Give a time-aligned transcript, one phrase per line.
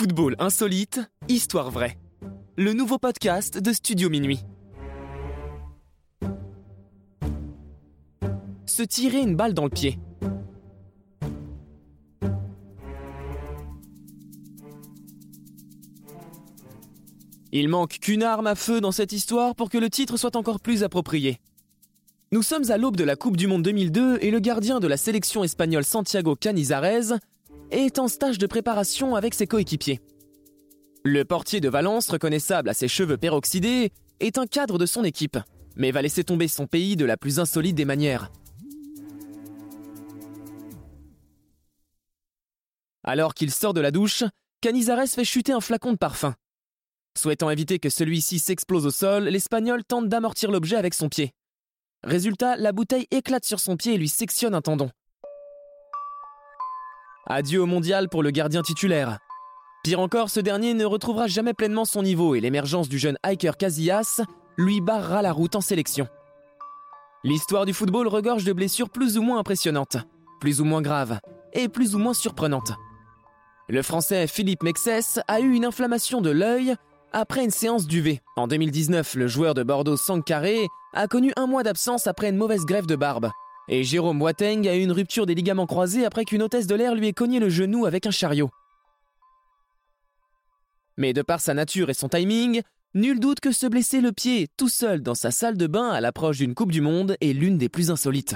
[0.00, 1.98] Football insolite, histoire vraie.
[2.56, 4.40] Le nouveau podcast de Studio Minuit.
[8.64, 9.98] Se tirer une balle dans le pied.
[17.52, 20.60] Il manque qu'une arme à feu dans cette histoire pour que le titre soit encore
[20.60, 21.40] plus approprié.
[22.32, 24.96] Nous sommes à l'aube de la Coupe du Monde 2002 et le gardien de la
[24.96, 27.18] sélection espagnole Santiago Canizares
[27.70, 30.00] est en stage de préparation avec ses coéquipiers.
[31.04, 35.38] Le portier de Valence, reconnaissable à ses cheveux peroxydés, est un cadre de son équipe,
[35.76, 38.30] mais va laisser tomber son pays de la plus insolite des manières.
[43.02, 44.24] Alors qu'il sort de la douche,
[44.60, 46.34] Canizares fait chuter un flacon de parfum.
[47.18, 51.32] Souhaitant éviter que celui-ci s'explose au sol, l'Espagnol tente d'amortir l'objet avec son pied.
[52.04, 54.90] Résultat, la bouteille éclate sur son pied et lui sectionne un tendon.
[57.32, 59.18] Adieu au mondial pour le gardien titulaire.
[59.84, 63.56] Pire encore, ce dernier ne retrouvera jamais pleinement son niveau et l'émergence du jeune Iker
[63.56, 64.20] Casillas
[64.58, 66.08] lui barrera la route en sélection.
[67.22, 69.96] L'histoire du football regorge de blessures plus ou moins impressionnantes,
[70.40, 71.20] plus ou moins graves
[71.52, 72.72] et plus ou moins surprenantes.
[73.68, 76.74] Le français Philippe Mexès a eu une inflammation de l'œil
[77.12, 78.20] après une séance d'UV.
[78.34, 82.64] En 2019, le joueur de Bordeaux Sankaré a connu un mois d'absence après une mauvaise
[82.66, 83.30] grève de barbe.
[83.72, 86.96] Et Jérôme Boateng a eu une rupture des ligaments croisés après qu'une hôtesse de l'air
[86.96, 88.50] lui ait cogné le genou avec un chariot.
[90.96, 92.62] Mais de par sa nature et son timing,
[92.94, 96.00] nul doute que se blesser le pied tout seul dans sa salle de bain à
[96.00, 98.34] l'approche d'une Coupe du Monde est l'une des plus insolites.